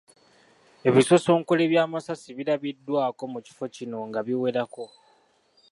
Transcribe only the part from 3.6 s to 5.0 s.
kino nga biwerako.